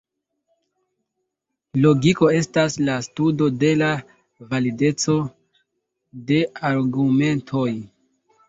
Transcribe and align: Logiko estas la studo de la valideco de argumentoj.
Logiko 1.83 2.29
estas 2.37 2.77
la 2.87 2.95
studo 3.09 3.49
de 3.65 3.71
la 3.83 3.91
valideco 4.55 5.19
de 6.33 6.41
argumentoj. 6.75 7.71